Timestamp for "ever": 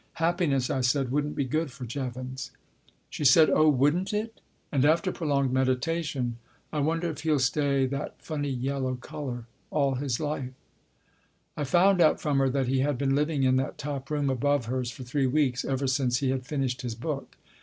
15.63-15.85